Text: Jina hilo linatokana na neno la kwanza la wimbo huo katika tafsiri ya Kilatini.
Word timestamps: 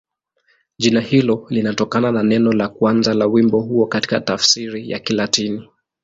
Jina 0.77 1.01
hilo 1.01 1.45
linatokana 1.49 2.11
na 2.11 2.23
neno 2.23 2.51
la 2.51 2.69
kwanza 2.69 3.13
la 3.13 3.25
wimbo 3.25 3.61
huo 3.61 3.85
katika 3.87 4.19
tafsiri 4.21 4.89
ya 4.89 4.99
Kilatini. 4.99 5.69